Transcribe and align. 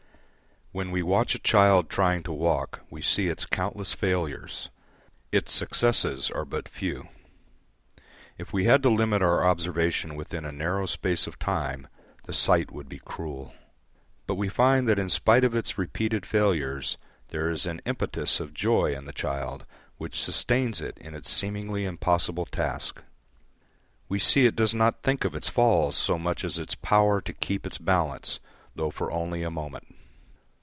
When 0.73 0.89
we 0.91 1.03
watch 1.03 1.35
a 1.35 1.39
child 1.39 1.89
trying 1.89 2.23
to 2.23 2.31
walk, 2.31 2.79
we 2.89 3.01
see 3.01 3.27
its 3.27 3.45
countless 3.45 3.91
failures; 3.91 4.69
its 5.29 5.51
successes 5.51 6.31
are 6.31 6.45
but 6.45 6.69
few. 6.69 7.09
If 8.37 8.53
we 8.53 8.63
had 8.63 8.81
to 8.83 8.89
limit 8.89 9.21
our 9.21 9.43
observation 9.45 10.15
within 10.15 10.45
a 10.45 10.51
narrow 10.53 10.85
space 10.85 11.27
of 11.27 11.37
time, 11.37 11.89
the 12.23 12.31
sight 12.31 12.71
would 12.71 12.87
be 12.87 12.99
cruel. 12.99 13.53
But 14.25 14.35
we 14.35 14.47
find 14.47 14.87
that 14.87 14.97
in 14.97 15.09
spite 15.09 15.43
of 15.43 15.53
its 15.55 15.77
repeated 15.77 16.25
failures 16.25 16.97
there 17.31 17.49
is 17.51 17.65
an 17.65 17.81
impetus 17.85 18.39
of 18.39 18.53
joy 18.53 18.93
in 18.93 19.03
the 19.03 19.11
child 19.11 19.65
which 19.97 20.21
sustains 20.23 20.79
it 20.79 20.97
in 20.99 21.13
its 21.15 21.29
seemingly 21.29 21.83
impossible 21.83 22.45
task. 22.45 23.03
We 24.07 24.19
see 24.19 24.45
it 24.45 24.55
does 24.55 24.73
not 24.73 25.03
think 25.03 25.25
of 25.25 25.35
its 25.35 25.49
falls 25.49 25.97
so 25.97 26.17
much 26.17 26.45
as 26.45 26.57
of 26.57 26.63
its 26.63 26.75
power 26.75 27.19
to 27.19 27.33
keep 27.33 27.65
its 27.67 27.77
balance 27.77 28.39
though 28.73 28.89
for 28.89 29.11
only 29.11 29.43
a 29.43 29.51
moment. 29.51 29.95